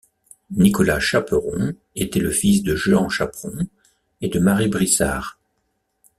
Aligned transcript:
Nicolas 0.55 0.99
Chaperon 0.99 1.75
était 1.95 2.19
le 2.21 2.31
fils 2.31 2.63
de 2.63 2.75
Jehan 2.75 3.07
Chapron 3.07 3.67
et 4.21 4.29
de 4.29 4.39
Marie 4.39 4.67
Brissard. 4.67 5.37